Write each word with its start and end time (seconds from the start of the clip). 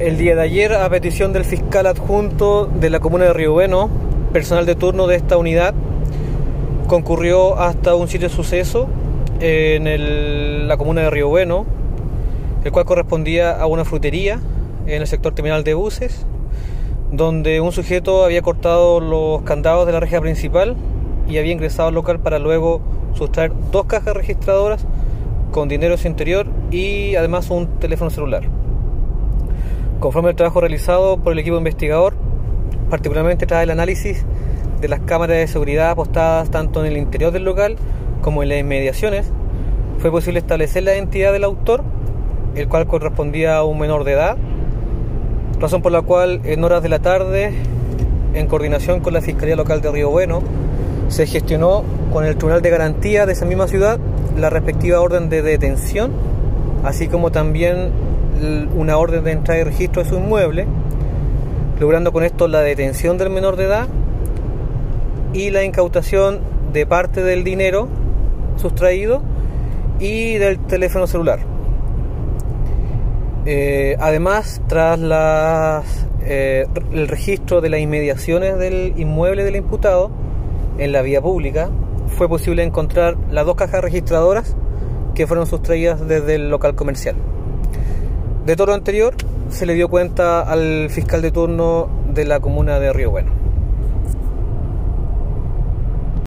El 0.00 0.16
día 0.16 0.34
de 0.34 0.40
ayer, 0.40 0.72
a 0.72 0.88
petición 0.88 1.34
del 1.34 1.44
fiscal 1.44 1.86
adjunto 1.86 2.64
de 2.64 2.88
la 2.88 3.00
comuna 3.00 3.26
de 3.26 3.34
Río 3.34 3.52
Bueno, 3.52 3.90
personal 4.32 4.64
de 4.64 4.74
turno 4.74 5.06
de 5.06 5.16
esta 5.16 5.36
unidad 5.36 5.74
concurrió 6.86 7.58
hasta 7.58 7.94
un 7.94 8.08
sitio 8.08 8.30
de 8.30 8.34
suceso 8.34 8.88
en 9.40 10.66
la 10.66 10.78
comuna 10.78 11.02
de 11.02 11.10
Río 11.10 11.28
Bueno, 11.28 11.66
el 12.64 12.72
cual 12.72 12.86
correspondía 12.86 13.60
a 13.60 13.66
una 13.66 13.84
frutería 13.84 14.40
en 14.86 15.02
el 15.02 15.06
sector 15.06 15.34
terminal 15.34 15.64
de 15.64 15.74
buses, 15.74 16.24
donde 17.12 17.60
un 17.60 17.70
sujeto 17.70 18.24
había 18.24 18.40
cortado 18.40 19.00
los 19.00 19.42
candados 19.42 19.84
de 19.84 19.92
la 19.92 20.00
reja 20.00 20.18
principal 20.22 20.76
y 21.28 21.36
había 21.36 21.52
ingresado 21.52 21.88
al 21.88 21.94
local 21.94 22.20
para 22.20 22.38
luego 22.38 22.80
sustraer 23.12 23.52
dos 23.70 23.84
cajas 23.84 24.14
registradoras 24.14 24.86
con 25.50 25.68
dinero 25.68 25.92
en 25.92 25.98
su 25.98 26.08
interior 26.08 26.46
y 26.70 27.16
además 27.16 27.50
un 27.50 27.66
teléfono 27.78 28.08
celular. 28.08 28.44
Conforme 30.00 30.30
al 30.30 30.34
trabajo 30.34 30.62
realizado 30.62 31.18
por 31.18 31.34
el 31.34 31.38
equipo 31.40 31.58
investigador, 31.58 32.14
particularmente 32.88 33.46
tras 33.46 33.62
el 33.62 33.70
análisis 33.70 34.24
de 34.80 34.88
las 34.88 35.00
cámaras 35.00 35.36
de 35.36 35.46
seguridad 35.46 35.90
apostadas 35.90 36.50
tanto 36.50 36.80
en 36.80 36.90
el 36.90 36.96
interior 36.96 37.32
del 37.32 37.44
local 37.44 37.76
como 38.22 38.42
en 38.42 38.48
las 38.48 38.58
inmediaciones, 38.58 39.30
fue 39.98 40.10
posible 40.10 40.38
establecer 40.38 40.84
la 40.84 40.94
identidad 40.94 41.34
del 41.34 41.44
autor, 41.44 41.84
el 42.54 42.66
cual 42.66 42.86
correspondía 42.86 43.58
a 43.58 43.64
un 43.64 43.78
menor 43.78 44.04
de 44.04 44.12
edad, 44.12 44.38
razón 45.60 45.82
por 45.82 45.92
la 45.92 46.00
cual 46.00 46.40
en 46.44 46.64
horas 46.64 46.82
de 46.82 46.88
la 46.88 47.00
tarde, 47.00 47.52
en 48.32 48.46
coordinación 48.46 49.00
con 49.00 49.12
la 49.12 49.20
Fiscalía 49.20 49.54
Local 49.54 49.82
de 49.82 49.90
Río 49.92 50.08
Bueno, 50.08 50.40
se 51.08 51.26
gestionó 51.26 51.84
con 52.10 52.24
el 52.24 52.36
Tribunal 52.36 52.62
de 52.62 52.70
Garantía 52.70 53.26
de 53.26 53.34
esa 53.34 53.44
misma 53.44 53.68
ciudad 53.68 53.98
la 54.38 54.48
respectiva 54.48 54.98
orden 55.02 55.28
de 55.28 55.42
detención, 55.42 56.12
así 56.84 57.06
como 57.06 57.30
también 57.30 57.90
una 58.74 58.96
orden 58.96 59.24
de 59.24 59.32
entrada 59.32 59.60
y 59.60 59.64
registro 59.64 60.02
de 60.02 60.08
su 60.08 60.16
inmueble, 60.16 60.66
logrando 61.78 62.12
con 62.12 62.24
esto 62.24 62.48
la 62.48 62.60
detención 62.60 63.18
del 63.18 63.30
menor 63.30 63.56
de 63.56 63.64
edad 63.64 63.88
y 65.32 65.50
la 65.50 65.64
incautación 65.64 66.40
de 66.72 66.86
parte 66.86 67.22
del 67.22 67.44
dinero 67.44 67.88
sustraído 68.56 69.22
y 69.98 70.34
del 70.34 70.58
teléfono 70.58 71.06
celular. 71.06 71.40
Eh, 73.46 73.96
además, 73.98 74.60
tras 74.68 76.06
eh, 76.22 76.66
el 76.92 77.08
registro 77.08 77.60
de 77.60 77.70
las 77.70 77.80
inmediaciones 77.80 78.58
del 78.58 78.94
inmueble 78.96 79.44
del 79.44 79.56
imputado 79.56 80.10
en 80.78 80.92
la 80.92 81.02
vía 81.02 81.22
pública, 81.22 81.70
fue 82.08 82.28
posible 82.28 82.62
encontrar 82.62 83.16
las 83.30 83.46
dos 83.46 83.54
cajas 83.54 83.82
registradoras 83.82 84.56
que 85.14 85.26
fueron 85.26 85.46
sustraídas 85.46 86.06
desde 86.06 86.34
el 86.34 86.50
local 86.50 86.74
comercial. 86.74 87.16
De 88.44 88.56
todo 88.56 88.68
lo 88.68 88.74
anterior, 88.74 89.14
se 89.50 89.66
le 89.66 89.74
dio 89.74 89.88
cuenta 89.88 90.40
al 90.40 90.88
fiscal 90.90 91.20
de 91.20 91.30
turno 91.30 91.88
de 92.12 92.24
la 92.24 92.40
comuna 92.40 92.80
de 92.80 92.92
Río 92.92 93.10
Bueno. 93.10 93.39